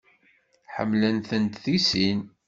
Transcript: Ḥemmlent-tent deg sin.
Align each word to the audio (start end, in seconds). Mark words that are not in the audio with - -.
Ḥemmlent-tent 0.75 1.61
deg 1.63 1.77
sin. 1.89 2.19